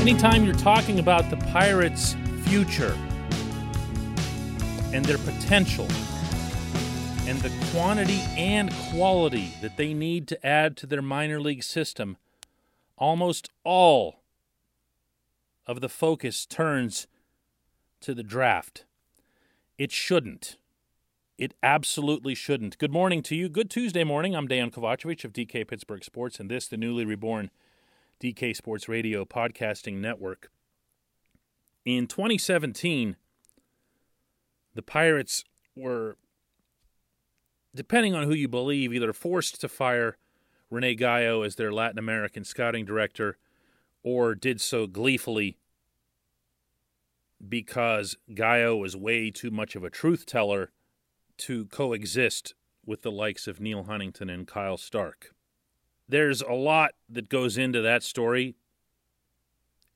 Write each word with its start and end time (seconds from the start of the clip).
Anytime 0.00 0.44
you're 0.44 0.54
talking 0.54 0.98
about 0.98 1.30
the 1.30 1.36
Pirates' 1.36 2.16
future 2.44 2.96
and 4.92 5.04
their 5.04 5.18
potential 5.18 5.86
and 7.30 7.40
the 7.42 7.66
quantity 7.70 8.22
and 8.36 8.74
quality 8.90 9.52
that 9.62 9.76
they 9.76 9.94
need 9.94 10.26
to 10.26 10.44
add 10.44 10.76
to 10.76 10.84
their 10.84 11.00
minor 11.00 11.40
league 11.40 11.62
system, 11.62 12.16
almost 12.98 13.48
all 13.62 14.24
of 15.64 15.80
the 15.80 15.88
focus 15.88 16.44
turns 16.44 17.06
to 18.00 18.14
the 18.14 18.24
draft. 18.24 18.84
It 19.78 19.92
shouldn't. 19.92 20.56
It 21.38 21.54
absolutely 21.62 22.34
shouldn't. 22.34 22.76
Good 22.78 22.90
morning 22.90 23.22
to 23.22 23.36
you. 23.36 23.48
Good 23.48 23.70
Tuesday 23.70 24.02
morning. 24.02 24.34
I'm 24.34 24.48
Dan 24.48 24.72
Kovacevic 24.72 25.24
of 25.24 25.32
DK 25.32 25.68
Pittsburgh 25.68 26.02
Sports, 26.02 26.40
and 26.40 26.50
this, 26.50 26.66
the 26.66 26.76
newly 26.76 27.04
reborn 27.04 27.52
DK 28.20 28.56
Sports 28.56 28.88
Radio 28.88 29.24
Podcasting 29.24 29.98
Network. 29.98 30.50
In 31.84 32.08
2017, 32.08 33.14
the 34.74 34.82
Pirates 34.82 35.44
were, 35.76 36.16
depending 37.74 38.14
on 38.14 38.24
who 38.24 38.34
you 38.34 38.48
believe, 38.48 38.92
either 38.92 39.12
forced 39.12 39.60
to 39.60 39.68
fire 39.68 40.16
Rene 40.70 40.96
Gayo 40.96 41.44
as 41.44 41.56
their 41.56 41.72
Latin 41.72 41.98
American 41.98 42.44
scouting 42.44 42.84
director 42.84 43.36
or 44.02 44.34
did 44.34 44.60
so 44.60 44.86
gleefully 44.86 45.58
because 47.46 48.16
Gayo 48.30 48.78
was 48.78 48.96
way 48.96 49.30
too 49.30 49.50
much 49.50 49.74
of 49.74 49.84
a 49.84 49.90
truth 49.90 50.26
teller 50.26 50.70
to 51.38 51.66
coexist 51.66 52.54
with 52.84 53.02
the 53.02 53.10
likes 53.10 53.46
of 53.46 53.60
Neal 53.60 53.84
Huntington 53.84 54.30
and 54.30 54.46
Kyle 54.46 54.76
Stark 54.76 55.34
there's 56.10 56.42
a 56.42 56.52
lot 56.52 56.92
that 57.08 57.28
goes 57.28 57.56
into 57.56 57.80
that 57.80 58.02
story, 58.02 58.56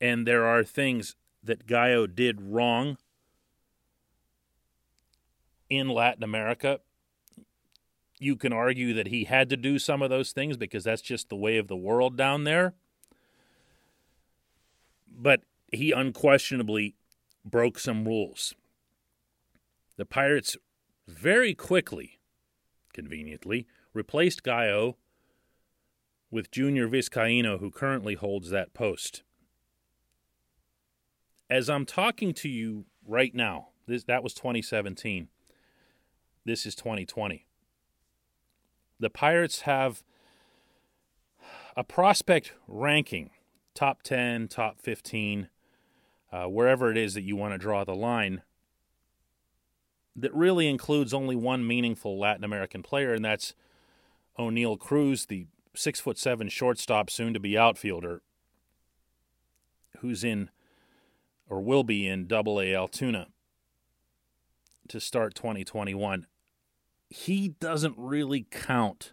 and 0.00 0.27
there 0.27 0.47
are 0.47 0.62
things 0.62 1.16
that 1.42 1.66
Gayo 1.66 2.12
did 2.12 2.41
wrong 2.41 2.97
in 5.69 5.88
Latin 5.88 6.22
America. 6.22 6.81
You 8.25 8.36
can 8.36 8.55
argue 8.55 8.94
that 8.94 9.08
he 9.08 9.25
had 9.25 9.50
to 9.50 9.56
do 9.58 9.78
some 9.78 10.00
of 10.00 10.08
those 10.08 10.33
things 10.33 10.56
because 10.56 10.84
that's 10.84 11.03
just 11.03 11.28
the 11.28 11.36
way 11.36 11.58
of 11.58 11.69
the 11.69 11.77
world 11.77 12.17
down 12.17 12.44
there. 12.44 12.72
But 15.06 15.42
he 15.70 15.92
unquestionably 15.92 16.94
broke 17.44 17.78
some 17.78 18.06
rules. 18.06 18.55
The 19.99 20.06
Pirates 20.06 20.56
very 21.06 21.54
quickly, 21.54 22.19
conveniently, 22.94 23.66
replaced 23.93 24.43
Gayo 24.43 24.94
with 26.31 26.50
Junior 26.50 26.88
Vizcaino, 26.88 27.60
who 27.60 27.70
currently 27.70 28.15
holds 28.15 28.49
that 28.49 28.72
post. 28.72 29.22
As 31.50 31.69
I'm 31.69 31.84
talking 31.84 32.32
to 32.32 32.49
you 32.49 32.87
right 33.06 33.34
now, 33.34 33.69
this, 33.87 34.04
that 34.04 34.22
was 34.22 34.32
2017. 34.32 35.28
This 36.47 36.65
is 36.65 36.75
2020. 36.75 37.44
The 38.99 39.10
Pirates 39.10 39.62
have 39.62 40.03
a 41.77 41.84
prospect 41.84 42.53
ranking 42.69 43.31
top 43.75 44.03
10, 44.03 44.49
top 44.49 44.81
15, 44.81 45.49
uh, 46.32 46.44
wherever 46.44 46.91
it 46.91 46.97
is 46.97 47.15
that 47.15 47.22
you 47.22 47.37
want 47.37 47.53
to 47.53 47.59
draw 47.59 47.84
the 47.84 47.94
line, 47.94 48.43
that 50.16 50.32
really 50.32 50.69
includes 50.69 51.12
only 51.12 51.34
one 51.34 51.66
meaningful 51.66 52.19
Latin 52.19 52.44
American 52.44 52.82
player, 52.82 53.12
and 53.12 53.25
that's 53.25 53.55
Oneil 54.38 54.78
Cruz, 54.78 55.26
the 55.26 55.47
six 55.75 55.99
foot 56.00 56.19
seven 56.19 56.49
shortstop, 56.49 57.11
soon 57.11 57.34
to 57.34 57.41
be 57.41 57.59
outfielder, 57.59 58.22
who's 59.99 60.22
in 60.22 60.50
or 61.49 61.61
will 61.61 61.84
be 61.84 62.06
in 62.06 62.26
Double 62.26 62.61
A 62.61 62.75
Altoona 62.75 63.28
to 64.88 65.00
start 65.00 65.34
2021. 65.34 66.26
He 67.09 67.48
doesn't 67.48 67.94
really 67.97 68.47
count 68.50 69.12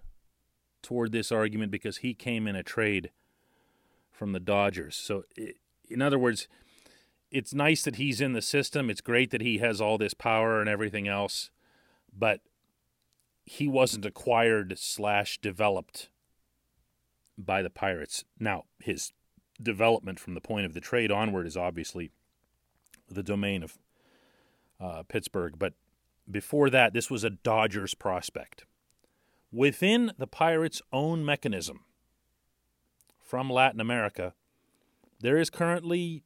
toward 0.81 1.11
this 1.11 1.31
argument 1.31 1.71
because 1.71 1.97
he 1.97 2.13
came 2.13 2.47
in 2.47 2.55
a 2.55 2.63
trade 2.63 3.11
from 4.11 4.31
the 4.31 4.39
Dodgers. 4.39 4.95
So, 4.95 5.23
in 5.89 6.01
other 6.01 6.19
words, 6.19 6.47
it's 7.29 7.53
nice 7.53 7.83
that 7.83 7.95
he's 7.95 8.21
in 8.21 8.33
the 8.33 8.41
system. 8.41 8.89
It's 8.89 9.01
great 9.01 9.31
that 9.31 9.41
he 9.41 9.59
has 9.59 9.79
all 9.79 9.97
this 9.97 10.13
power 10.13 10.59
and 10.59 10.69
everything 10.69 11.07
else, 11.07 11.49
but 12.17 12.41
he 13.45 13.67
wasn't 13.67 14.05
acquired 14.05 14.77
slash 14.77 15.39
developed 15.39 16.09
by 17.37 17.61
the 17.61 17.69
Pirates. 17.69 18.23
Now, 18.39 18.65
his 18.79 19.13
development 19.61 20.19
from 20.19 20.33
the 20.33 20.41
point 20.41 20.65
of 20.65 20.73
the 20.73 20.81
trade 20.81 21.11
onward 21.11 21.47
is 21.47 21.57
obviously 21.57 22.11
the 23.09 23.23
domain 23.23 23.63
of 23.63 23.77
uh, 24.79 25.03
Pittsburgh, 25.03 25.55
but 25.57 25.73
before 26.31 26.69
that, 26.69 26.93
this 26.93 27.09
was 27.09 27.23
a 27.23 27.29
Dodgers 27.29 27.93
prospect. 27.93 28.65
Within 29.51 30.13
the 30.17 30.27
Pirates' 30.27 30.81
own 30.93 31.25
mechanism 31.25 31.81
from 33.19 33.49
Latin 33.49 33.79
America, 33.81 34.33
there 35.19 35.37
is 35.37 35.49
currently 35.49 36.23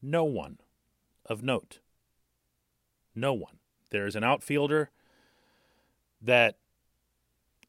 no 0.00 0.24
one 0.24 0.58
of 1.26 1.42
note. 1.42 1.80
No 3.14 3.34
one. 3.34 3.58
There 3.90 4.06
is 4.06 4.16
an 4.16 4.24
outfielder 4.24 4.90
that 6.20 6.56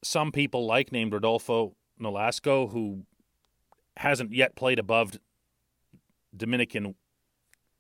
some 0.04 0.32
people 0.32 0.66
like 0.66 0.92
named 0.92 1.14
Rodolfo 1.14 1.76
Nolasco, 2.00 2.72
who 2.72 3.04
hasn't 3.98 4.34
yet 4.34 4.56
played 4.56 4.80
above 4.80 5.20
Dominican 6.36 6.96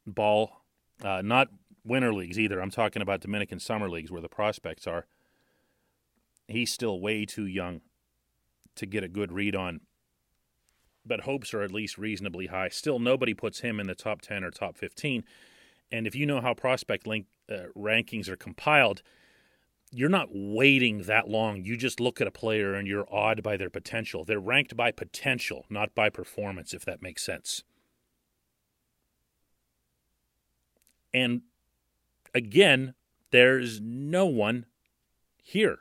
ball, 0.06 0.64
uh, 1.04 1.22
not 1.24 1.48
winter 1.90 2.14
leagues 2.14 2.40
either. 2.40 2.62
I'm 2.62 2.72
talking 2.72 3.02
about 3.02 3.22
Dominican 3.22 3.60
summer 3.60 3.90
leagues 3.90 4.12
where 4.12 4.22
the 4.22 4.30
prospects 4.30 4.88
are. 4.88 5.06
He's 6.48 6.72
still 6.72 7.00
way 7.00 7.26
too 7.26 7.46
young 7.46 7.82
to 8.76 8.86
get 8.86 9.04
a 9.04 9.10
good 9.10 9.32
read 9.32 9.56
on, 9.56 9.82
but 11.06 11.22
hopes 11.22 11.54
are 11.54 11.62
at 11.62 11.72
least 11.72 11.98
reasonably 11.98 12.48
high. 12.48 12.70
Still, 12.70 13.00
nobody 13.00 13.34
puts 13.34 13.60
him 13.60 13.80
in 13.80 13.88
the 13.88 13.96
top 13.96 14.22
10 14.22 14.44
or 14.44 14.52
top 14.52 14.78
15. 14.78 15.24
And 15.92 16.08
if 16.08 16.16
you 16.16 16.26
know 16.26 16.40
how 16.40 16.54
prospect 16.54 17.06
link 17.06 17.26
uh, 17.50 17.66
rankings 17.76 18.30
are 18.30 18.36
compiled, 18.36 19.02
you're 19.92 20.10
not 20.10 20.30
waiting 20.32 21.04
that 21.04 21.28
long. 21.28 21.64
You 21.66 21.76
just 21.76 22.00
look 22.00 22.22
at 22.22 22.28
a 22.28 22.32
player 22.32 22.76
and 22.76 22.88
you're 22.88 23.08
awed 23.12 23.42
by 23.42 23.58
their 23.58 23.72
potential. 23.72 24.24
They're 24.24 24.40
ranked 24.40 24.78
by 24.78 24.92
potential, 24.92 25.66
not 25.70 25.96
by 25.96 26.10
performance, 26.10 26.74
if 26.74 26.86
that 26.86 27.02
makes 27.02 27.24
sense. 27.24 27.64
And 31.14 31.42
again, 32.34 32.94
there's 33.32 33.80
no 33.82 34.26
one 34.26 34.66
here 35.42 35.80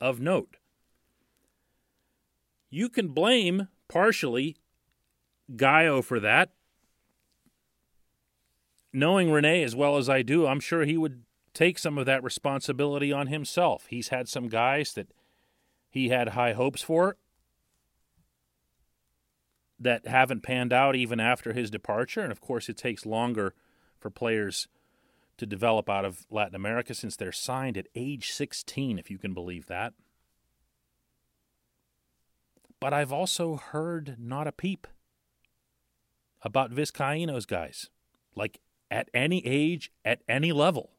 of 0.00 0.20
note. 0.20 0.56
You 2.70 2.88
can 2.88 3.08
blame 3.08 3.68
partially 3.88 4.56
Gayo 5.54 6.02
for 6.02 6.18
that. 6.20 6.50
Knowing 8.92 9.30
Rene 9.30 9.62
as 9.62 9.76
well 9.76 9.96
as 9.96 10.08
I 10.08 10.22
do, 10.22 10.46
I'm 10.46 10.60
sure 10.60 10.84
he 10.84 10.96
would 10.96 11.22
take 11.54 11.78
some 11.78 11.98
of 11.98 12.06
that 12.06 12.22
responsibility 12.22 13.12
on 13.12 13.26
himself. 13.26 13.86
He's 13.88 14.08
had 14.08 14.28
some 14.28 14.48
guys 14.48 14.92
that 14.94 15.08
he 15.90 16.08
had 16.08 16.30
high 16.30 16.52
hopes 16.52 16.82
for 16.82 17.16
that 19.78 20.06
haven't 20.06 20.42
panned 20.42 20.72
out 20.72 20.96
even 20.96 21.20
after 21.20 21.52
his 21.52 21.70
departure. 21.70 22.20
And 22.20 22.32
of 22.32 22.40
course, 22.40 22.68
it 22.68 22.76
takes 22.76 23.04
longer 23.04 23.54
for 23.98 24.10
players 24.10 24.68
to 25.42 25.46
develop 25.46 25.90
out 25.90 26.04
of 26.04 26.24
Latin 26.30 26.54
America 26.54 26.94
since 26.94 27.16
they're 27.16 27.32
signed 27.32 27.76
at 27.76 27.88
age 27.96 28.30
16, 28.30 28.96
if 28.96 29.10
you 29.10 29.18
can 29.18 29.34
believe 29.34 29.66
that. 29.66 29.92
But 32.78 32.92
I've 32.92 33.12
also 33.12 33.56
heard 33.56 34.14
not 34.20 34.46
a 34.46 34.52
peep 34.52 34.86
about 36.42 36.70
Vizcaino's 36.70 37.44
guys, 37.44 37.90
like 38.36 38.60
at 38.88 39.08
any 39.12 39.44
age, 39.44 39.90
at 40.04 40.20
any 40.28 40.52
level. 40.52 40.92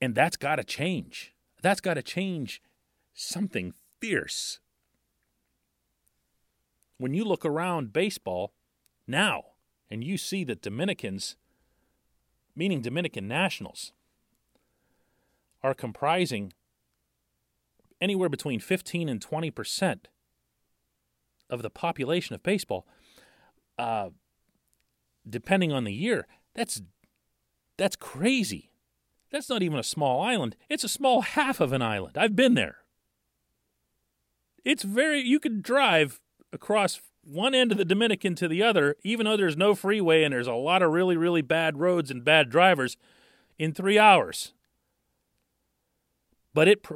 And 0.00 0.14
that's 0.14 0.36
got 0.36 0.56
to 0.56 0.64
change. 0.64 1.34
That's 1.62 1.80
got 1.80 1.94
to 1.94 2.02
change 2.02 2.62
something 3.12 3.74
fierce. 4.00 4.60
When 6.98 7.12
you 7.12 7.24
look 7.24 7.44
around 7.44 7.92
baseball 7.92 8.52
now 9.04 9.53
and 9.90 10.02
you 10.02 10.16
see 10.16 10.44
that 10.44 10.62
Dominicans, 10.62 11.36
meaning 12.56 12.80
Dominican 12.80 13.28
nationals, 13.28 13.92
are 15.62 15.74
comprising 15.74 16.52
anywhere 18.00 18.28
between 18.28 18.60
15 18.60 19.08
and 19.08 19.20
20 19.20 19.50
percent 19.50 20.08
of 21.50 21.62
the 21.62 21.70
population 21.70 22.34
of 22.34 22.42
baseball, 22.42 22.86
uh, 23.78 24.10
depending 25.28 25.72
on 25.72 25.84
the 25.84 25.92
year, 25.92 26.26
that's 26.54 26.82
that's 27.76 27.96
crazy. 27.96 28.70
That's 29.30 29.48
not 29.48 29.62
even 29.62 29.78
a 29.78 29.84
small 29.84 30.22
island. 30.22 30.54
It's 30.68 30.84
a 30.84 30.88
small 30.88 31.22
half 31.22 31.60
of 31.60 31.72
an 31.72 31.82
island. 31.82 32.16
I've 32.16 32.36
been 32.36 32.54
there. 32.54 32.78
It's 34.64 34.84
very 34.84 35.20
you 35.20 35.40
could 35.40 35.62
drive 35.62 36.20
across 36.52 37.00
one 37.26 37.54
end 37.54 37.72
of 37.72 37.78
the 37.78 37.84
Dominican 37.84 38.34
to 38.36 38.48
the 38.48 38.62
other, 38.62 38.96
even 39.02 39.24
though 39.24 39.36
there's 39.36 39.56
no 39.56 39.74
freeway 39.74 40.24
and 40.24 40.32
there's 40.32 40.46
a 40.46 40.54
lot 40.54 40.82
of 40.82 40.92
really, 40.92 41.16
really 41.16 41.42
bad 41.42 41.78
roads 41.78 42.10
and 42.10 42.24
bad 42.24 42.50
drivers, 42.50 42.96
in 43.58 43.72
three 43.72 43.98
hours. 43.98 44.52
But 46.52 46.68
it 46.68 46.86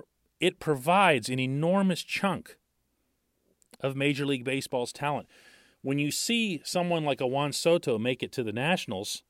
it 0.41 0.61
provides 0.61 1.29
an 1.29 1.41
enormous 1.41 2.03
chunk 2.03 2.57
of 3.81 3.97
Major 3.97 4.25
League 4.25 4.45
Baseball's 4.45 4.93
talent. 4.93 5.29
When 5.83 5.99
you 5.99 6.11
see 6.11 6.61
someone 6.65 7.05
like 7.05 7.21
a 7.21 7.27
Juan 7.27 7.53
Soto 7.53 7.99
make 7.99 8.23
it 8.23 8.33
to 8.33 8.43
the 8.43 8.53
Nationals 8.53 9.23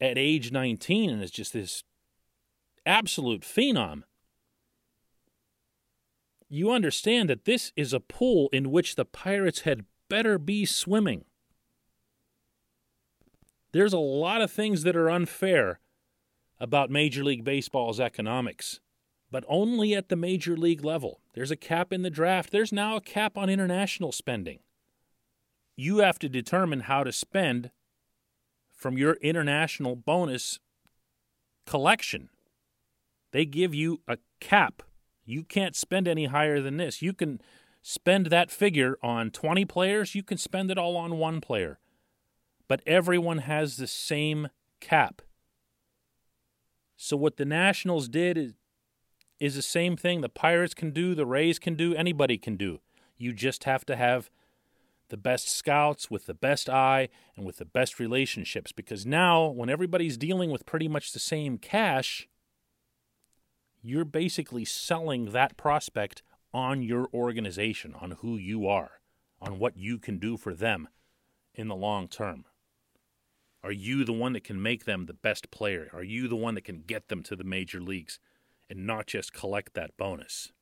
at 0.00 0.18
age 0.18 0.52
19 0.52 1.10
and 1.10 1.22
is 1.22 1.30
just 1.30 1.52
this 1.52 1.84
absolute 2.84 3.42
phenom, 3.42 4.02
you 6.48 6.70
understand 6.70 7.28
that 7.28 7.44
this 7.44 7.72
is 7.76 7.92
a 7.92 8.00
pool 8.00 8.48
in 8.52 8.70
which 8.70 8.94
the 8.94 9.04
Pirates 9.04 9.60
had 9.60 9.84
better 10.08 10.38
be 10.38 10.64
swimming. 10.64 11.24
There's 13.72 13.92
a 13.92 13.98
lot 13.98 14.40
of 14.40 14.50
things 14.50 14.82
that 14.84 14.96
are 14.96 15.10
unfair 15.10 15.80
about 16.58 16.90
Major 16.90 17.22
League 17.22 17.44
Baseball's 17.44 18.00
economics 18.00 18.80
but 19.30 19.44
only 19.48 19.94
at 19.94 20.08
the 20.08 20.16
major 20.16 20.56
league 20.56 20.84
level. 20.84 21.20
There's 21.34 21.50
a 21.50 21.56
cap 21.56 21.92
in 21.92 22.02
the 22.02 22.10
draft. 22.10 22.50
There's 22.50 22.72
now 22.72 22.96
a 22.96 23.00
cap 23.00 23.36
on 23.36 23.50
international 23.50 24.12
spending. 24.12 24.60
You 25.76 25.98
have 25.98 26.18
to 26.20 26.28
determine 26.28 26.80
how 26.80 27.04
to 27.04 27.12
spend 27.12 27.70
from 28.72 28.96
your 28.96 29.14
international 29.14 29.96
bonus 29.96 30.58
collection. 31.66 32.30
They 33.32 33.44
give 33.44 33.74
you 33.74 34.00
a 34.06 34.18
cap. 34.40 34.82
You 35.26 35.44
can't 35.44 35.76
spend 35.76 36.08
any 36.08 36.26
higher 36.26 36.60
than 36.60 36.76
this. 36.78 37.02
You 37.02 37.12
can 37.12 37.40
spend 37.82 38.26
that 38.26 38.50
figure 38.50 38.96
on 39.02 39.30
20 39.30 39.64
players, 39.64 40.14
you 40.14 40.22
can 40.22 40.38
spend 40.38 40.70
it 40.70 40.78
all 40.78 40.96
on 40.96 41.18
one 41.18 41.40
player. 41.40 41.78
But 42.68 42.82
everyone 42.86 43.38
has 43.38 43.76
the 43.76 43.86
same 43.86 44.48
cap. 44.80 45.22
So 46.96 47.16
what 47.16 47.36
the 47.36 47.44
Nationals 47.44 48.08
did 48.08 48.38
is 48.38 48.54
is 49.38 49.54
the 49.54 49.62
same 49.62 49.96
thing 49.96 50.22
the 50.22 50.30
Pirates 50.30 50.72
can 50.72 50.92
do, 50.92 51.14
the 51.14 51.26
Rays 51.26 51.58
can 51.58 51.74
do, 51.74 51.94
anybody 51.94 52.38
can 52.38 52.56
do. 52.56 52.80
You 53.18 53.34
just 53.34 53.64
have 53.64 53.84
to 53.86 53.94
have 53.94 54.30
the 55.08 55.16
best 55.16 55.48
scouts 55.48 56.10
with 56.10 56.26
the 56.26 56.34
best 56.34 56.68
eye 56.68 57.08
and 57.36 57.46
with 57.46 57.58
the 57.58 57.64
best 57.64 58.00
relationships 58.00 58.72
because 58.72 59.06
now 59.06 59.46
when 59.46 59.68
everybody's 59.68 60.16
dealing 60.16 60.50
with 60.50 60.66
pretty 60.66 60.88
much 60.88 61.12
the 61.12 61.18
same 61.18 61.58
cash, 61.58 62.26
you're 63.88 64.04
basically 64.04 64.64
selling 64.64 65.32
that 65.32 65.56
prospect 65.56 66.22
on 66.52 66.82
your 66.82 67.08
organization, 67.12 67.94
on 68.00 68.12
who 68.22 68.36
you 68.36 68.66
are, 68.66 69.00
on 69.40 69.58
what 69.58 69.76
you 69.76 69.98
can 69.98 70.18
do 70.18 70.36
for 70.36 70.54
them 70.54 70.88
in 71.54 71.68
the 71.68 71.76
long 71.76 72.08
term. 72.08 72.44
Are 73.62 73.72
you 73.72 74.04
the 74.04 74.12
one 74.12 74.32
that 74.34 74.44
can 74.44 74.62
make 74.62 74.84
them 74.84 75.06
the 75.06 75.14
best 75.14 75.50
player? 75.50 75.90
Are 75.92 76.02
you 76.02 76.28
the 76.28 76.36
one 76.36 76.54
that 76.54 76.64
can 76.64 76.82
get 76.86 77.08
them 77.08 77.22
to 77.24 77.36
the 77.36 77.44
major 77.44 77.80
leagues? 77.80 78.18
and 78.68 78.86
not 78.86 79.06
just 79.06 79.32
collect 79.32 79.74
that 79.74 79.96
bonus. 79.96 80.52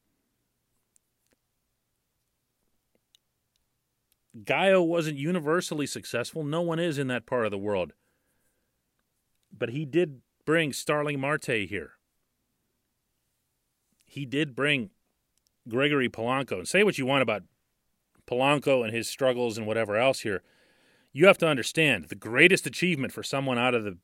Gayo 4.37 4.85
wasn't 4.85 5.17
universally 5.17 5.87
successful. 5.87 6.43
No 6.43 6.61
one 6.61 6.81
is 6.81 6.99
in 6.99 7.07
that 7.07 7.27
part 7.27 7.45
of 7.45 7.53
the 7.53 7.59
world. 7.59 7.93
But 9.57 9.71
he 9.71 9.85
did 9.85 10.21
bring 10.45 10.73
Starling 10.73 11.21
Marte 11.21 11.69
here. 11.69 11.93
He 14.15 14.25
did 14.25 14.55
bring 14.55 14.91
Gregory 15.69 16.09
Polanco. 16.09 16.59
And 16.59 16.69
say 16.69 16.85
what 16.85 16.99
you 16.99 17.05
want 17.05 17.23
about 17.23 17.43
Polanco 18.29 18.85
and 18.85 18.95
his 18.95 19.09
struggles 19.09 19.59
and 19.59 19.67
whatever 19.67 19.97
else 19.97 20.21
here. 20.21 20.45
You 21.13 21.27
have 21.27 21.39
to 21.39 21.49
understand 21.49 22.05
the 22.05 22.15
greatest 22.15 22.65
achievement 22.65 23.13
for 23.13 23.25
someone 23.25 23.59
out 23.59 23.75
of 23.75 23.83
the 23.83 23.99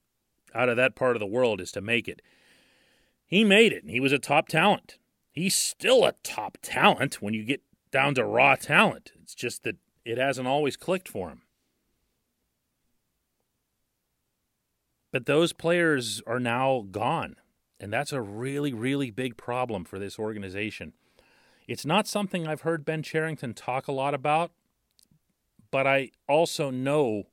out 0.53 0.69
of 0.69 0.77
that 0.77 0.97
part 0.97 1.15
of 1.15 1.21
the 1.21 1.27
world 1.27 1.61
is 1.61 1.71
to 1.73 1.81
make 1.81 2.09
it. 2.09 2.23
He 3.25 3.45
made 3.45 3.73
it, 3.73 3.85
he 3.87 4.01
was 4.01 4.11
a 4.11 4.19
top 4.19 4.49
talent. 4.49 4.99
He's 5.31 5.55
still 5.55 6.05
a 6.05 6.15
top 6.25 6.59
talent 6.61 7.23
when 7.23 7.33
you 7.33 7.45
get 7.45 7.63
down 7.93 8.17
to 8.17 8.25
raw 8.25 8.57
talent. 8.57 9.13
It's 9.23 9.37
just 9.37 9.63
that 9.63 9.77
it 10.05 10.19
hasn't 10.19 10.49
always 10.49 10.77
clicked 10.77 11.09
for 11.09 11.29
him. 11.29 11.43
But 15.13 15.27
those 15.27 15.53
players 15.53 16.21
are 16.27 16.41
now 16.41 16.87
gone, 16.91 17.37
and 17.81 17.93
that's 17.93 18.13
a 18.13 18.21
really, 18.21 18.73
really 18.75 19.11
big 19.11 19.37
problem 19.37 19.85
for 19.85 19.99
this 19.99 20.19
organization. 20.19 20.93
It's 21.67 21.87
not 21.87 22.07
something 22.07 22.47
I've 22.47 22.61
heard 22.61 22.85
Ben 22.85 23.03
Cherington 23.03 23.55
talk 23.55 23.89
a 23.89 23.93
lot 23.93 24.13
about, 24.13 24.53
but 25.71 25.87
I 25.87 26.11
also 26.29 26.71
know 26.71 27.25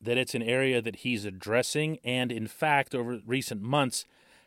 that 0.00 0.18
it's 0.18 0.34
an 0.34 0.42
area 0.42 0.82
that 0.82 0.96
he's 0.96 1.24
addressing, 1.24 1.98
and 2.04 2.30
in 2.30 2.46
fact, 2.46 2.94
over 2.94 3.20
recent 3.24 3.62
months, 3.62 4.04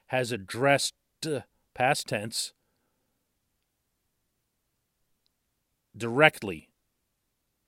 has 0.08 0.32
addressed 0.32 0.94
uh, 1.26 1.42
past 1.74 2.08
tense 2.08 2.54
directly 5.98 6.70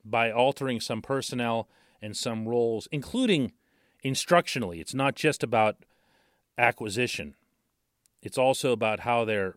by 0.05 0.31
altering 0.31 0.79
some 0.79 1.01
personnel 1.01 1.67
and 2.01 2.15
some 2.15 2.47
roles, 2.47 2.87
including 2.91 3.51
instructionally. 4.03 4.79
It's 4.79 4.93
not 4.93 5.15
just 5.15 5.43
about 5.43 5.77
acquisition. 6.61 7.35
It's 8.21 8.37
also 8.37 8.71
about 8.71 9.01
how 9.01 9.25
they're 9.25 9.55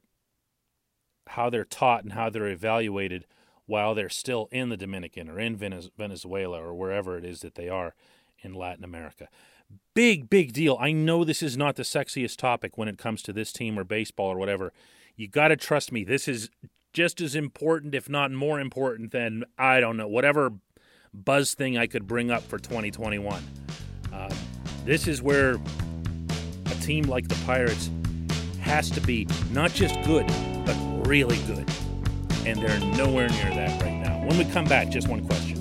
how 1.29 1.49
they're 1.49 1.65
taught 1.65 2.03
and 2.03 2.13
how 2.13 2.29
they're 2.29 2.49
evaluated 2.49 3.27
while 3.67 3.95
they're 3.95 4.11
still 4.11 4.49
in 4.53 4.69
the 4.69 4.77
Dominican 4.77 5.31
or 5.31 5.41
in 5.41 5.57
Venezuela 5.57 6.63
or 6.63 6.75
wherever 6.75 7.17
it 7.17 7.25
is 7.25 7.41
that 7.41 7.55
they 7.55 7.69
are 7.69 7.95
in 8.43 8.53
Latin 8.53 8.85
America. 8.85 9.29
Big, 9.95 10.29
big 10.29 10.53
deal. 10.53 10.77
I 10.79 10.93
know 10.93 11.25
this 11.25 11.43
is 11.43 11.57
not 11.57 11.77
the 11.77 11.83
sexiest 11.83 12.37
topic 12.37 12.77
when 12.77 12.89
it 12.89 12.99
comes 12.99 13.23
to 13.23 13.33
this 13.33 13.53
team 13.53 13.79
or 13.79 13.85
baseball 13.85 14.29
or 14.29 14.37
whatever. 14.37 14.71
You 15.17 15.29
got 15.29 15.49
to 15.49 15.57
trust 15.57 15.93
me. 15.93 16.05
This 16.05 16.29
is 16.29 16.51
just 16.93 17.23
as 17.23 17.35
important, 17.35 17.95
if 17.95 18.09
not 18.09 18.31
more 18.33 18.61
important, 18.61 19.11
than, 19.11 19.45
I 19.57 19.81
don't 19.81 19.97
know, 19.97 20.09
whatever 20.09 20.53
buzz 21.15 21.55
thing 21.55 21.79
I 21.79 21.87
could 21.87 22.07
bring 22.07 22.31
up 22.31 22.43
for 22.43 22.59
2021. 22.59 23.43
Uh, 24.13 24.35
this 24.85 25.09
is 25.09 25.23
where 25.23 25.57
team 26.85 27.05
like 27.05 27.27
the 27.29 27.45
Pirates 27.47 27.91
has 28.61 28.91
to 28.91 29.01
be 29.01 29.27
not 29.53 29.73
just 29.73 29.95
good, 30.03 30.27
but 30.67 30.77
really 31.09 31.39
good. 31.47 31.67
And 32.45 32.61
they're 32.61 32.79
nowhere 32.95 33.29
near 33.31 33.55
that 33.55 33.83
right 33.83 34.03
now. 34.03 34.19
When 34.27 34.37
we 34.37 34.45
come 34.45 34.67
back, 34.67 34.91
just 34.91 35.09
one 35.09 35.25
question. 35.27 35.54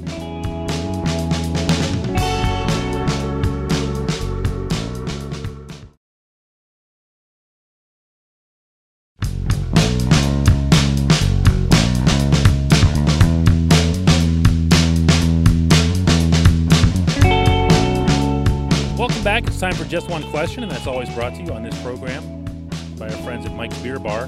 Time 19.63 19.75
for 19.75 19.85
Just 19.85 20.09
One 20.09 20.23
Question, 20.23 20.63
and 20.63 20.69
that's 20.69 20.87
always 20.87 21.09
brought 21.11 21.35
to 21.35 21.41
you 21.41 21.53
on 21.53 21.63
this 21.63 21.81
program 21.81 22.67
by 22.97 23.05
our 23.05 23.23
friends 23.23 23.45
at 23.45 23.53
Mike's 23.53 23.77
Beer 23.77 23.97
Bar 23.97 24.27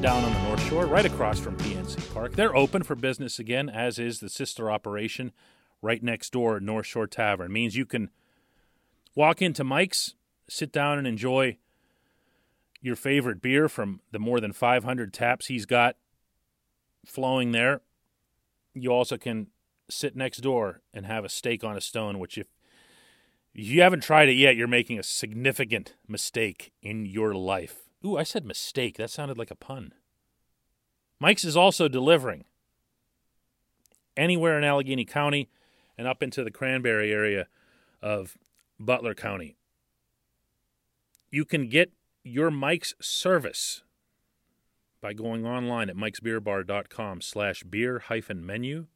down 0.00 0.24
on 0.24 0.32
the 0.32 0.42
North 0.48 0.68
Shore, 0.68 0.86
right 0.86 1.04
across 1.04 1.38
from 1.38 1.56
PNC 1.58 2.12
Park. 2.12 2.32
They're 2.32 2.56
open 2.56 2.82
for 2.82 2.96
business 2.96 3.38
again, 3.38 3.68
as 3.68 4.00
is 4.00 4.18
the 4.18 4.28
sister 4.28 4.68
operation 4.68 5.30
right 5.82 6.02
next 6.02 6.32
door, 6.32 6.58
North 6.58 6.86
Shore 6.86 7.06
Tavern. 7.06 7.46
It 7.46 7.52
means 7.52 7.76
you 7.76 7.86
can 7.86 8.10
walk 9.14 9.40
into 9.40 9.62
Mike's, 9.62 10.14
sit 10.48 10.72
down, 10.72 10.98
and 10.98 11.06
enjoy 11.06 11.56
your 12.82 12.96
favorite 12.96 13.40
beer 13.40 13.68
from 13.68 14.00
the 14.10 14.18
more 14.18 14.40
than 14.40 14.52
500 14.52 15.14
taps 15.14 15.46
he's 15.46 15.64
got 15.64 15.94
flowing 17.06 17.52
there. 17.52 17.82
You 18.74 18.90
also 18.90 19.16
can 19.16 19.46
sit 19.88 20.16
next 20.16 20.38
door 20.38 20.80
and 20.92 21.06
have 21.06 21.24
a 21.24 21.28
steak 21.28 21.62
on 21.62 21.76
a 21.76 21.80
stone, 21.80 22.18
which 22.18 22.36
if 22.36 22.48
you 23.52 23.82
haven't 23.82 24.02
tried 24.02 24.28
it 24.28 24.34
yet, 24.34 24.56
you're 24.56 24.68
making 24.68 24.98
a 24.98 25.02
significant 25.02 25.94
mistake 26.06 26.72
in 26.82 27.04
your 27.06 27.34
life. 27.34 27.88
Ooh, 28.04 28.16
I 28.16 28.22
said 28.22 28.44
mistake. 28.44 28.96
That 28.96 29.10
sounded 29.10 29.36
like 29.36 29.50
a 29.50 29.56
pun. 29.56 29.92
Mike's 31.18 31.44
is 31.44 31.56
also 31.56 31.88
delivering 31.88 32.44
anywhere 34.16 34.56
in 34.56 34.64
Allegheny 34.64 35.04
County 35.04 35.50
and 35.98 36.06
up 36.06 36.22
into 36.22 36.42
the 36.42 36.50
Cranberry 36.50 37.12
area 37.12 37.46
of 38.00 38.38
Butler 38.78 39.14
County. 39.14 39.56
You 41.30 41.44
can 41.44 41.68
get 41.68 41.92
your 42.24 42.50
Mike's 42.50 42.94
service 43.00 43.82
by 45.00 45.12
going 45.12 45.46
online 45.46 45.90
at 45.90 45.96
mikesbeerbar.com 45.96 47.20
slash 47.20 47.62
beer 47.64 47.98
hyphen 47.98 48.44
menu 48.44 48.86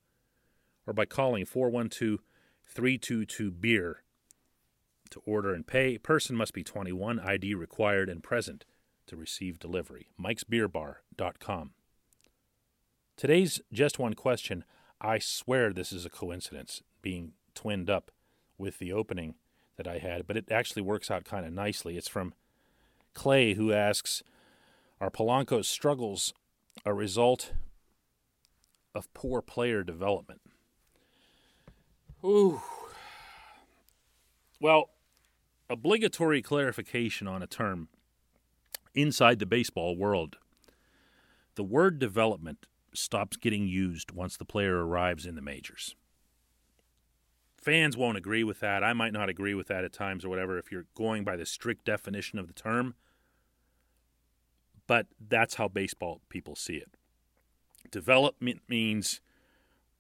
or 0.87 0.93
by 0.93 1.05
calling 1.05 1.45
412 1.45 2.21
322 2.67 3.51
beer 3.51 4.04
to 5.15 5.23
order 5.25 5.55
and 5.55 5.67
pay. 5.67 5.97
Person 5.97 6.37
must 6.37 6.53
be 6.53 6.63
21, 6.63 7.21
ID 7.21 7.55
required 7.55 8.09
and 8.09 8.23
present 8.23 8.65
to 9.07 9.17
receive 9.17 9.59
delivery. 9.59 10.09
mikesbeerbar.com. 10.21 11.71
Today's 13.17 13.61
just 13.73 13.99
one 13.99 14.15
question. 14.15 14.65
I 15.01 15.19
swear 15.21 15.73
this 15.73 15.93
is 15.93 16.05
a 16.05 16.11
coincidence 16.11 16.83
being 17.01 17.33
twinned 17.55 17.89
up 17.89 18.11
with 18.59 18.79
the 18.79 18.93
opening 18.93 19.37
that 19.77 19.87
I 19.87 19.99
had, 19.99 20.27
but 20.27 20.37
it 20.37 20.51
actually 20.51 20.83
works 20.83 21.11
out 21.11 21.25
kind 21.25 21.47
of 21.47 21.53
nicely. 21.53 21.97
It's 21.97 22.09
from 22.09 22.35
Clay, 23.15 23.55
who 23.55 23.73
asks 23.73 24.23
Are 25.01 25.11
Polanco's 25.11 25.69
struggles 25.69 26.33
a 26.85 26.93
result 26.93 27.53
of 28.95 29.13
poor 29.15 29.43
player 29.43 29.85
development? 29.85 30.41
Ooh. 32.25 32.61
Well, 34.61 34.91
obligatory 35.69 36.43
clarification 36.43 37.27
on 37.27 37.43
a 37.43 37.47
term 37.47 37.89
inside 38.95 39.39
the 39.39 39.47
baseball 39.47 39.97
world. 39.97 40.37
The 41.57 41.65
word 41.65 41.99
development 41.99 42.67
stops 42.93 43.37
getting 43.37 43.67
used 43.67 44.13
once 44.13 44.37
the 44.37 44.45
player 44.45 44.87
arrives 44.87 45.27
in 45.27 45.35
the 45.35 45.43
majors. 45.43 45.95
Fans 47.57 47.97
won't 47.97 48.19
agree 48.19 48.45
with 48.45 48.61
that. 48.61 48.85
I 48.85 48.93
might 48.93 49.13
not 49.13 49.29
agree 49.29 49.55
with 49.55 49.69
that 49.69 49.85
at 49.85 49.93
times 49.93 50.25
or 50.25 50.29
whatever 50.29 50.59
if 50.59 50.71
you're 50.71 50.87
going 50.95 51.25
by 51.25 51.37
the 51.37 51.47
strict 51.47 51.85
definition 51.85 52.39
of 52.39 52.47
the 52.47 52.53
term. 52.53 52.95
But 54.87 55.07
that's 55.19 55.55
how 55.55 55.69
baseball 55.69 56.21
people 56.29 56.57
see 56.57 56.75
it. 56.75 56.97
Development 57.91 58.61
means 58.69 59.21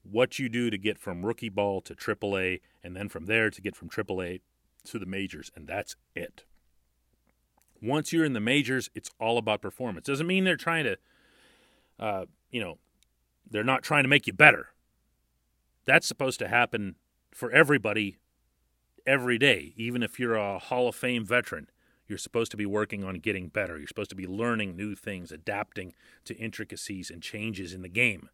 what 0.02 0.38
you 0.38 0.50
do 0.50 0.68
to 0.68 0.76
get 0.76 0.98
from 0.98 1.24
rookie 1.24 1.48
ball 1.48 1.80
to 1.80 1.94
AAA, 1.94 2.60
and 2.82 2.94
then 2.94 3.08
from 3.08 3.24
there 3.24 3.48
to 3.48 3.62
get 3.62 3.74
from 3.74 3.88
AAA 3.88 4.40
to 4.84 4.98
the 4.98 5.06
majors, 5.06 5.50
and 5.54 5.66
that's 5.66 5.96
it. 6.14 6.44
Once 7.80 8.12
you're 8.12 8.24
in 8.24 8.32
the 8.32 8.40
majors, 8.40 8.88
it's 8.94 9.10
all 9.20 9.36
about 9.38 9.60
performance. 9.60 10.06
Doesn't 10.06 10.26
mean 10.26 10.44
they're 10.44 10.56
trying 10.56 10.84
to, 10.84 10.96
uh, 11.98 12.24
you 12.50 12.60
know, 12.60 12.78
they're 13.50 13.64
not 13.64 13.82
trying 13.82 14.04
to 14.04 14.08
make 14.08 14.26
you 14.26 14.32
better. 14.32 14.68
That's 15.84 16.06
supposed 16.06 16.38
to 16.38 16.48
happen 16.48 16.96
for 17.32 17.50
everybody 17.50 18.16
every 19.06 19.38
day, 19.38 19.74
even 19.76 20.02
if 20.02 20.18
you're 20.18 20.36
a 20.36 20.58
Hall 20.58 20.88
of 20.88 20.94
Fame 20.94 21.24
veteran. 21.24 21.68
You're 22.06 22.18
supposed 22.18 22.50
to 22.50 22.56
be 22.56 22.66
working 22.66 23.02
on 23.02 23.16
getting 23.16 23.48
better. 23.48 23.78
You're 23.78 23.86
supposed 23.86 24.10
to 24.10 24.16
be 24.16 24.26
learning 24.26 24.76
new 24.76 24.94
things, 24.94 25.32
adapting 25.32 25.94
to 26.26 26.36
intricacies 26.36 27.10
and 27.10 27.22
changes 27.22 27.72
in 27.72 27.82
the 27.82 27.88
game. 27.88 28.28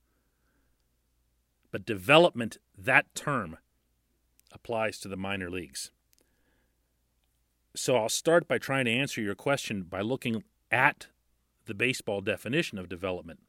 But 1.70 1.86
development, 1.86 2.58
that 2.76 3.14
term, 3.14 3.58
applies 4.52 4.98
to 5.00 5.08
the 5.08 5.16
minor 5.16 5.48
leagues. 5.48 5.92
So 7.74 7.96
I'll 7.96 8.08
start 8.08 8.48
by 8.48 8.58
trying 8.58 8.86
to 8.86 8.90
answer 8.90 9.20
your 9.20 9.34
question 9.34 9.82
by 9.82 10.00
looking 10.00 10.42
at 10.70 11.06
the 11.66 11.74
baseball 11.74 12.20
definition 12.20 12.78
of 12.78 12.88
development. 12.88 13.40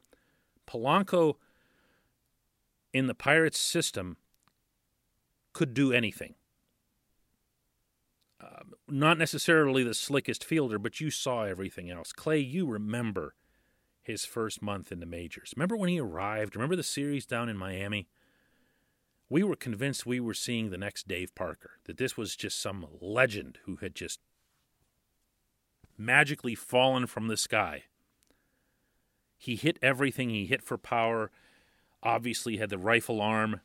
Polanco 0.66 1.34
in 2.92 3.06
the 3.06 3.14
Pirates 3.14 3.58
system 3.58 4.16
could 5.52 5.74
do 5.74 5.92
anything. 5.92 6.34
Uh, 8.40 8.62
not 8.88 9.18
necessarily 9.18 9.82
the 9.82 9.94
slickest 9.94 10.44
fielder, 10.44 10.78
but 10.78 11.00
you 11.00 11.10
saw 11.10 11.44
everything 11.44 11.90
else. 11.90 12.12
Clay, 12.12 12.38
you 12.38 12.66
remember 12.66 13.34
his 14.02 14.24
first 14.24 14.60
month 14.60 14.90
in 14.90 15.00
the 15.00 15.06
majors. 15.06 15.52
Remember 15.56 15.76
when 15.76 15.88
he 15.88 16.00
arrived? 16.00 16.56
Remember 16.56 16.76
the 16.76 16.82
series 16.82 17.24
down 17.24 17.48
in 17.48 17.56
Miami? 17.56 18.08
We 19.32 19.42
were 19.42 19.56
convinced 19.56 20.04
we 20.04 20.20
were 20.20 20.34
seeing 20.34 20.68
the 20.68 20.76
next 20.76 21.08
Dave 21.08 21.34
Parker, 21.34 21.78
that 21.86 21.96
this 21.96 22.18
was 22.18 22.36
just 22.36 22.60
some 22.60 22.86
legend 23.00 23.60
who 23.64 23.76
had 23.76 23.94
just 23.94 24.20
magically 25.96 26.54
fallen 26.54 27.06
from 27.06 27.28
the 27.28 27.38
sky. 27.38 27.84
He 29.38 29.56
hit 29.56 29.78
everything, 29.80 30.28
he 30.28 30.44
hit 30.44 30.62
for 30.62 30.76
power, 30.76 31.30
obviously 32.02 32.58
had 32.58 32.68
the 32.68 32.76
rifle 32.76 33.22
arm. 33.22 33.62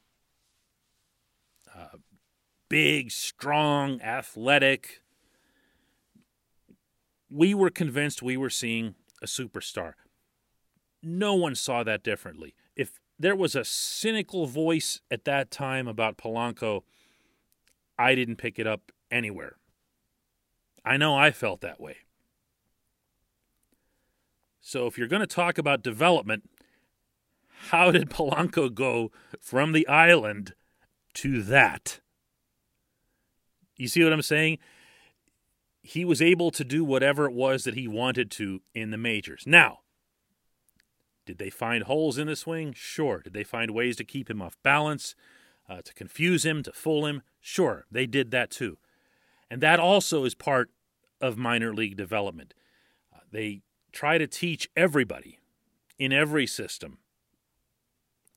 Uh, 1.77 1.97
big, 2.69 3.12
strong, 3.12 4.00
athletic. 4.00 5.01
We 7.29 7.53
were 7.53 7.71
convinced 7.71 8.24
we 8.24 8.38
were 8.38 8.50
seeing 8.50 8.95
a 9.21 9.25
superstar. 9.25 9.95
No 11.03 11.36
one 11.36 11.55
saw 11.55 11.83
that 11.83 12.03
differently. 12.03 12.55
There 13.19 13.36
was 13.36 13.55
a 13.55 13.65
cynical 13.65 14.45
voice 14.45 15.01
at 15.09 15.25
that 15.25 15.50
time 15.50 15.88
about 15.88 16.17
Polanco, 16.17 16.83
I 17.97 18.13
didn't 18.13 18.36
pick 18.36 18.59
it 18.59 18.67
up 18.67 18.91
anywhere. 19.09 19.57
I 20.86 20.97
know 20.97 21.15
I 21.15 21.31
felt 21.31 21.62
that 21.62 21.81
way. 21.81 21.97
So 24.62 24.86
if 24.86 24.97
you're 24.97 25.07
going 25.07 25.21
to 25.21 25.27
talk 25.27 25.57
about 25.57 25.81
development, 25.81 26.50
how 27.69 27.91
did 27.91 28.09
Polanco 28.09 28.74
go 28.74 29.12
from 29.39 29.71
the 29.71 29.88
island 29.88 30.53
to 31.15 31.41
that? 31.43 32.01
You 33.77 33.88
see 33.88 34.03
what 34.03 34.13
I'm 34.13 34.21
saying? 34.21 34.59
He 35.81 36.03
was 36.03 36.21
able 36.21 36.51
to 36.51 36.63
do 36.63 36.83
whatever 36.83 37.25
it 37.25 37.33
was 37.33 37.63
that 37.63 37.75
he 37.75 37.88
wanted 37.88 38.29
to 38.31 38.62
in 38.75 38.91
the 38.91 38.97
majors. 38.97 39.43
Now, 39.47 39.79
did 41.27 41.38
they 41.38 41.51
find 41.51 41.84
holes 41.84 42.17
in 42.17 42.25
the 42.25 42.36
swing? 42.36 42.74
Sure. 42.74 43.19
Did 43.19 43.34
they 43.34 43.43
find 43.43 43.72
ways 43.72 43.96
to 43.98 44.03
keep 44.03 44.29
him 44.29 44.41
off 44.41 44.57
balance, 44.63 45.13
uh, 45.69 45.81
to 45.84 45.93
confuse 45.93 46.43
him, 46.43 46.63
to 46.63 46.72
fool 46.72 47.05
him? 47.05 47.22
Sure, 47.39 47.86
they 47.91 48.07
did 48.07 48.31
that 48.31 48.50
too. 48.50 48.77
And 49.51 49.62
that 49.62 49.79
also 49.79 50.24
is 50.24 50.34
part 50.34 50.72
of 51.22 51.38
minor 51.38 51.74
league 51.74 51.98
development. 51.98 52.53
Uh, 53.13 53.19
they 53.31 53.62
try 53.91 54.17
to 54.17 54.27
teach 54.27 54.69
everybody 54.75 55.39
in 56.00 56.12
every 56.12 56.48
system 56.48 57.00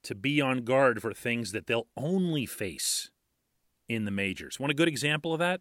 to 0.02 0.14
be 0.14 0.40
on 0.40 0.64
guard 0.64 1.00
for 1.00 1.12
things 1.12 1.52
that 1.52 1.66
they'll 1.66 1.88
only 1.96 2.46
face 2.46 3.10
in 3.88 4.04
the 4.04 4.10
majors. 4.10 4.58
Want 4.58 4.70
a 4.70 4.74
good 4.74 4.88
example 4.88 5.32
of 5.32 5.38
that? 5.38 5.60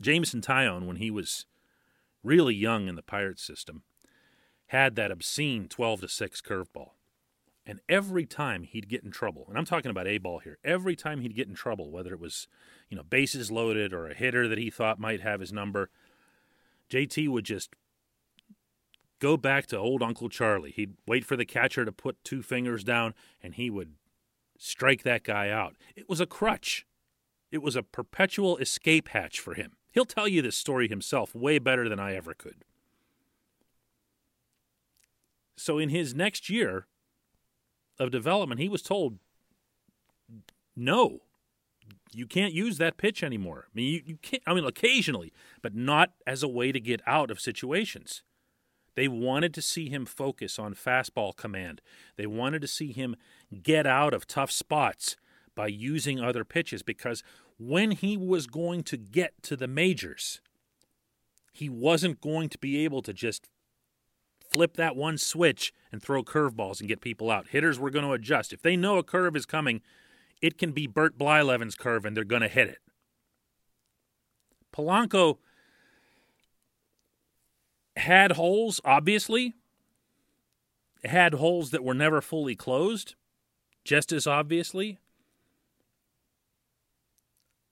Jameson 0.00 0.40
Taillon, 0.40 0.86
when 0.86 0.96
he 0.96 1.10
was 1.10 1.46
really 2.22 2.54
young 2.54 2.88
in 2.88 2.94
the 2.96 3.02
Pirates 3.02 3.42
system, 3.42 3.82
had 4.70 4.94
that 4.94 5.10
obscene 5.10 5.66
12 5.66 6.02
to 6.02 6.08
6 6.08 6.40
curveball. 6.42 6.90
And 7.66 7.80
every 7.88 8.24
time 8.24 8.62
he'd 8.62 8.88
get 8.88 9.02
in 9.02 9.10
trouble, 9.10 9.46
and 9.48 9.58
I'm 9.58 9.64
talking 9.64 9.90
about 9.90 10.06
A 10.06 10.18
ball 10.18 10.38
here, 10.38 10.58
every 10.62 10.94
time 10.94 11.20
he'd 11.20 11.34
get 11.34 11.48
in 11.48 11.54
trouble, 11.54 11.90
whether 11.90 12.12
it 12.12 12.20
was, 12.20 12.46
you 12.88 12.96
know, 12.96 13.02
bases 13.02 13.50
loaded 13.50 13.92
or 13.92 14.06
a 14.06 14.14
hitter 14.14 14.46
that 14.46 14.58
he 14.58 14.70
thought 14.70 15.00
might 15.00 15.22
have 15.22 15.40
his 15.40 15.52
number, 15.52 15.90
JT 16.88 17.28
would 17.28 17.44
just 17.44 17.70
go 19.18 19.36
back 19.36 19.66
to 19.66 19.76
old 19.76 20.04
Uncle 20.04 20.28
Charlie. 20.28 20.70
He'd 20.70 20.94
wait 21.04 21.24
for 21.24 21.36
the 21.36 21.44
catcher 21.44 21.84
to 21.84 21.90
put 21.90 22.22
two 22.22 22.40
fingers 22.40 22.84
down 22.84 23.14
and 23.42 23.56
he 23.56 23.70
would 23.70 23.94
strike 24.56 25.02
that 25.02 25.24
guy 25.24 25.50
out. 25.50 25.74
It 25.96 26.08
was 26.08 26.20
a 26.20 26.26
crutch. 26.26 26.86
It 27.50 27.60
was 27.60 27.74
a 27.74 27.82
perpetual 27.82 28.56
escape 28.58 29.08
hatch 29.08 29.40
for 29.40 29.54
him. 29.54 29.72
He'll 29.90 30.04
tell 30.04 30.28
you 30.28 30.42
this 30.42 30.56
story 30.56 30.86
himself 30.86 31.34
way 31.34 31.58
better 31.58 31.88
than 31.88 31.98
I 31.98 32.14
ever 32.14 32.34
could. 32.34 32.64
So 35.60 35.78
in 35.78 35.90
his 35.90 36.14
next 36.14 36.48
year 36.48 36.86
of 37.98 38.10
development, 38.10 38.60
he 38.60 38.68
was 38.68 38.80
told, 38.80 39.18
no, 40.74 41.20
you 42.12 42.26
can't 42.26 42.54
use 42.54 42.78
that 42.78 42.96
pitch 42.96 43.22
anymore. 43.22 43.66
I 43.66 43.70
mean, 43.74 43.92
you, 43.92 44.02
you 44.06 44.18
can't, 44.22 44.42
I 44.46 44.54
mean, 44.54 44.64
occasionally, 44.64 45.34
but 45.60 45.74
not 45.74 46.12
as 46.26 46.42
a 46.42 46.48
way 46.48 46.72
to 46.72 46.80
get 46.80 47.02
out 47.06 47.30
of 47.30 47.40
situations. 47.40 48.22
They 48.94 49.06
wanted 49.06 49.52
to 49.52 49.62
see 49.62 49.90
him 49.90 50.06
focus 50.06 50.58
on 50.58 50.74
fastball 50.74 51.36
command. 51.36 51.82
They 52.16 52.26
wanted 52.26 52.62
to 52.62 52.68
see 52.68 52.92
him 52.92 53.14
get 53.62 53.86
out 53.86 54.14
of 54.14 54.26
tough 54.26 54.50
spots 54.50 55.16
by 55.54 55.66
using 55.66 56.20
other 56.20 56.44
pitches 56.44 56.82
because 56.82 57.22
when 57.58 57.90
he 57.90 58.16
was 58.16 58.46
going 58.46 58.82
to 58.84 58.96
get 58.96 59.42
to 59.42 59.56
the 59.56 59.68
majors, 59.68 60.40
He 61.52 61.68
wasn't 61.68 62.20
going 62.22 62.48
to 62.48 62.58
be 62.58 62.84
able 62.84 63.02
to 63.02 63.12
just 63.12 63.50
flip 64.50 64.74
that 64.76 64.96
one 64.96 65.16
switch 65.16 65.72
and 65.92 66.02
throw 66.02 66.22
curveballs 66.22 66.80
and 66.80 66.88
get 66.88 67.00
people 67.00 67.30
out. 67.30 67.48
Hitters 67.48 67.78
were 67.78 67.90
going 67.90 68.04
to 68.04 68.12
adjust. 68.12 68.52
If 68.52 68.62
they 68.62 68.76
know 68.76 68.98
a 68.98 69.02
curve 69.02 69.36
is 69.36 69.46
coming, 69.46 69.80
it 70.42 70.58
can 70.58 70.72
be 70.72 70.86
Bert 70.86 71.16
Blyleven's 71.16 71.76
curve 71.76 72.04
and 72.04 72.16
they're 72.16 72.24
going 72.24 72.42
to 72.42 72.48
hit 72.48 72.68
it. 72.68 72.78
Polanco 74.74 75.38
had 77.96 78.32
holes, 78.32 78.80
obviously, 78.84 79.54
had 81.04 81.34
holes 81.34 81.70
that 81.70 81.84
were 81.84 81.94
never 81.94 82.20
fully 82.20 82.54
closed, 82.54 83.14
just 83.84 84.12
as 84.12 84.26
obviously. 84.26 84.98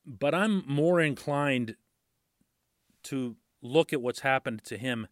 But 0.06 0.34
I'm 0.34 0.64
more 0.66 1.00
inclined 1.00 1.76
to 3.04 3.36
look 3.62 3.92
at 3.92 4.00
what's 4.00 4.20
happened 4.20 4.64
to 4.64 4.76
him 4.76 5.06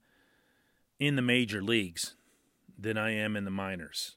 in 0.99 1.17
the 1.17 1.23
major 1.23 1.63
leagues 1.63 2.15
than 2.79 2.97
I 2.97 3.11
am 3.11 3.37
in 3.37 3.45
the 3.45 3.51
minors. 3.51 4.17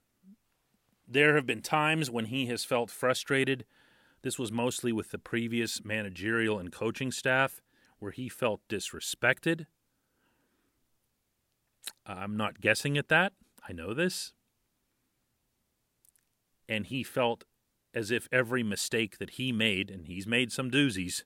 There 1.07 1.35
have 1.35 1.45
been 1.45 1.61
times 1.61 2.11
when 2.11 2.25
he 2.25 2.45
has 2.47 2.63
felt 2.63 2.91
frustrated. 2.91 3.65
This 4.21 4.37
was 4.37 4.51
mostly 4.51 4.91
with 4.91 5.11
the 5.11 5.17
previous 5.17 5.83
managerial 5.83 6.59
and 6.59 6.71
coaching 6.71 7.11
staff, 7.11 7.61
where 7.99 8.11
he 8.11 8.29
felt 8.29 8.61
disrespected. 8.69 9.65
I'm 12.05 12.37
not 12.37 12.61
guessing 12.61 12.97
at 12.97 13.09
that. 13.09 13.33
I 13.67 13.73
know 13.73 13.93
this. 13.93 14.33
And 16.67 16.85
he 16.85 17.03
felt 17.03 17.45
as 17.93 18.11
if 18.11 18.27
every 18.31 18.61
mistake 18.61 19.17
that 19.17 19.31
he 19.31 19.51
made, 19.51 19.89
and 19.89 20.05
he's 20.05 20.27
made 20.27 20.51
some 20.51 20.69
doozies, 20.69 21.23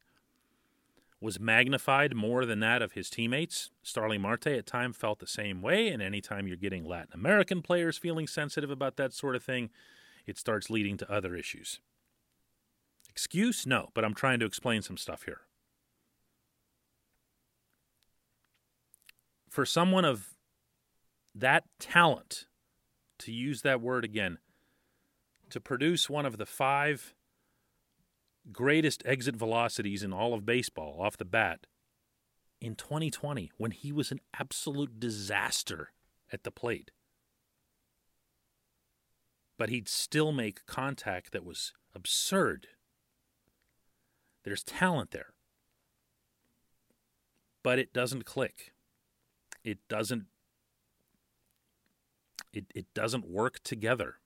was 1.24 1.40
magnified 1.40 2.14
more 2.14 2.46
than 2.46 2.60
that 2.60 2.82
of 2.82 2.92
his 2.92 3.10
teammates. 3.10 3.72
Starling 3.82 4.20
Marte 4.20 4.48
at 4.48 4.66
times 4.66 4.98
felt 4.98 5.20
the 5.20 5.26
same 5.26 5.62
way, 5.62 5.88
and 5.88 6.02
anytime 6.02 6.48
you're 6.48 6.58
getting 6.58 6.84
Latin 6.84 7.14
American 7.14 7.62
players 7.62 7.98
feeling 7.98 8.28
sensitive 8.28 8.70
about 8.70 8.98
that 8.98 9.14
sort 9.14 9.34
of 9.34 9.42
thing, 9.42 9.70
it 10.28 10.38
starts 10.38 10.70
leading 10.70 10.98
to 10.98 11.10
other 11.10 11.34
issues. 11.34 11.80
Excuse? 13.10 13.66
No, 13.66 13.90
but 13.94 14.04
I'm 14.04 14.14
trying 14.14 14.40
to 14.42 14.46
explain 14.46 14.82
some 14.82 14.98
stuff 14.98 15.24
here. 15.24 15.42
For 19.50 19.66
someone 19.66 20.04
of 20.04 20.36
that 21.34 21.64
talent, 21.80 22.48
to 23.20 23.32
use 23.32 23.62
that 23.62 23.80
word 23.80 24.04
again, 24.04 24.40
to 25.52 25.62
produce 25.62 26.10
one 26.10 26.26
of 26.26 26.38
the 26.38 26.46
five 26.46 27.14
greatest 28.52 29.04
exit 29.06 29.36
velocities 29.36 30.04
in 30.04 30.14
all 30.14 30.34
of 30.34 30.46
baseball 30.46 30.98
off 31.02 31.18
the 31.18 31.26
bat 31.26 31.66
in 32.60 32.76
2020 32.76 33.52
when 33.58 33.72
he 33.72 33.92
was 33.92 34.12
an 34.12 34.20
absolute 34.40 35.00
disaster 35.00 35.92
at 36.32 36.44
the 36.44 36.52
plate. 36.52 36.92
But 39.58 39.70
he'd 39.70 39.88
still 39.88 40.32
make 40.32 40.66
contact 40.66 41.32
that 41.32 41.46
was 41.46 41.74
absurd. 41.94 42.68
There's 44.44 44.64
talent 44.64 45.12
there. 45.12 45.34
But 47.62 47.80
it 47.80 47.94
doesn't 47.94 48.26
click. 48.26 48.74
It 49.64 49.80
doesn't 49.88 50.26
it, 52.52 52.66
it 52.76 52.86
doesn't 52.94 53.28
work 53.28 53.64
together. 53.64 54.18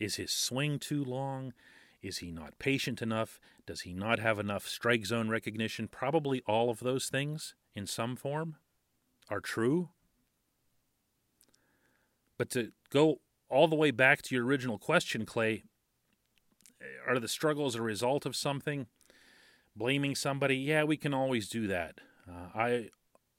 Is 0.00 0.16
his 0.16 0.32
swing 0.32 0.78
too 0.78 1.04
long? 1.04 1.52
Is 2.02 2.18
he 2.18 2.30
not 2.30 2.58
patient 2.58 3.02
enough? 3.02 3.40
Does 3.66 3.82
he 3.82 3.92
not 3.92 4.18
have 4.18 4.38
enough 4.38 4.66
strike 4.66 5.04
zone 5.04 5.28
recognition? 5.28 5.88
Probably 5.88 6.42
all 6.46 6.70
of 6.70 6.80
those 6.80 7.08
things 7.08 7.54
in 7.74 7.86
some 7.86 8.16
form 8.16 8.56
are 9.28 9.40
true. 9.40 9.90
But 12.36 12.50
to 12.50 12.72
go 12.90 13.20
all 13.48 13.66
the 13.66 13.76
way 13.76 13.90
back 13.90 14.22
to 14.22 14.34
your 14.34 14.44
original 14.44 14.78
question, 14.78 15.26
Clay, 15.26 15.64
are 17.06 17.18
the 17.18 17.28
struggles 17.28 17.74
a 17.74 17.82
result 17.82 18.24
of 18.24 18.36
something? 18.36 18.86
Blaming 19.74 20.14
somebody? 20.14 20.56
Yeah, 20.56 20.84
we 20.84 20.96
can 20.96 21.12
always 21.12 21.48
do 21.48 21.66
that. 21.66 22.00
Uh, 22.28 22.48
I 22.54 22.90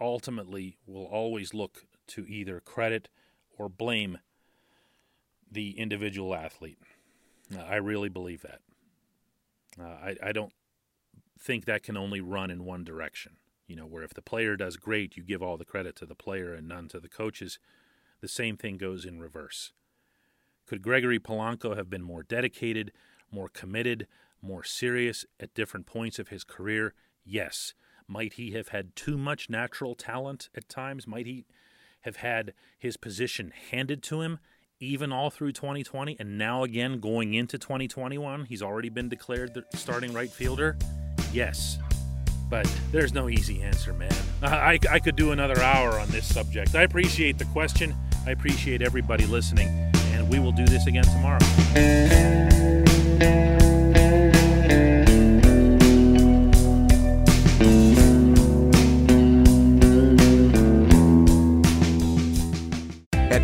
ultimately 0.01 0.77
will 0.85 1.05
always 1.05 1.53
look 1.53 1.85
to 2.07 2.25
either 2.27 2.59
credit 2.59 3.09
or 3.57 3.69
blame 3.69 4.19
the 5.51 5.77
individual 5.77 6.35
athlete. 6.35 6.79
I 7.57 7.75
really 7.75 8.09
believe 8.09 8.41
that. 8.43 8.59
Uh, 9.79 9.83
I, 9.83 10.15
I 10.23 10.31
don't 10.31 10.53
think 11.39 11.65
that 11.65 11.83
can 11.83 11.97
only 11.97 12.21
run 12.21 12.51
in 12.51 12.65
one 12.65 12.83
direction. 12.83 13.37
You 13.67 13.75
know, 13.75 13.85
where 13.85 14.03
if 14.03 14.13
the 14.13 14.21
player 14.21 14.55
does 14.55 14.77
great, 14.77 15.15
you 15.15 15.23
give 15.23 15.43
all 15.43 15.57
the 15.57 15.65
credit 15.65 15.95
to 15.97 16.05
the 16.05 16.15
player 16.15 16.53
and 16.53 16.67
none 16.67 16.87
to 16.89 16.99
the 16.99 17.09
coaches. 17.09 17.59
The 18.21 18.27
same 18.27 18.57
thing 18.57 18.77
goes 18.77 19.05
in 19.05 19.19
reverse. 19.19 19.73
Could 20.65 20.81
Gregory 20.81 21.19
Polanco 21.19 21.75
have 21.75 21.89
been 21.89 22.03
more 22.03 22.23
dedicated, 22.23 22.91
more 23.31 23.49
committed, 23.49 24.07
more 24.41 24.63
serious 24.63 25.25
at 25.39 25.53
different 25.53 25.85
points 25.85 26.19
of 26.19 26.29
his 26.29 26.43
career? 26.43 26.93
Yes. 27.23 27.73
Might 28.07 28.33
he 28.33 28.51
have 28.51 28.69
had 28.69 28.95
too 28.95 29.17
much 29.17 29.49
natural 29.49 29.95
talent 29.95 30.49
at 30.55 30.67
times? 30.67 31.07
Might 31.07 31.27
he 31.27 31.45
have 32.01 32.17
had 32.17 32.53
his 32.77 32.97
position 32.97 33.53
handed 33.71 34.01
to 34.03 34.21
him 34.21 34.39
even 34.79 35.11
all 35.11 35.29
through 35.29 35.51
2020 35.51 36.15
and 36.19 36.37
now 36.37 36.63
again 36.63 36.99
going 36.99 37.33
into 37.33 37.57
2021 37.57 38.45
he's 38.45 38.61
already 38.61 38.89
been 38.89 39.09
declared 39.09 39.53
the 39.53 39.63
starting 39.77 40.13
right 40.13 40.29
fielder? 40.29 40.77
Yes. 41.33 41.77
But 42.49 42.65
there's 42.91 43.13
no 43.13 43.29
easy 43.29 43.61
answer 43.61 43.93
man. 43.93 44.11
Uh, 44.41 44.47
I, 44.47 44.79
I 44.89 44.99
could 44.99 45.15
do 45.15 45.31
another 45.31 45.61
hour 45.61 45.99
on 45.99 46.09
this 46.09 46.33
subject. 46.33 46.73
I 46.75 46.83
appreciate 46.83 47.37
the 47.37 47.45
question. 47.45 47.95
I 48.25 48.31
appreciate 48.31 48.81
everybody 48.81 49.25
listening. 49.25 49.67
And 50.13 50.29
we 50.29 50.39
will 50.39 50.53
do 50.53 50.65
this 50.65 50.87
again 50.87 51.03
tomorrow 51.03 52.58